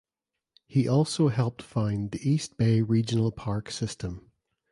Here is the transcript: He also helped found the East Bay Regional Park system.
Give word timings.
He 0.65 0.87
also 0.87 1.27
helped 1.27 1.61
found 1.61 2.09
the 2.09 2.27
East 2.27 2.57
Bay 2.57 2.81
Regional 2.81 3.31
Park 3.31 3.69
system. 3.69 4.31